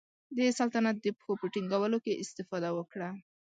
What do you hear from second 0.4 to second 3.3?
سلطنت د پښو په ټینګولو کې استفاده وکړه.